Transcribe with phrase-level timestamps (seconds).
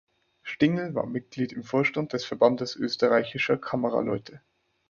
[0.41, 4.41] Stingl war Mitglied im Vorstand des Verbandes österreichischer Kameraleute.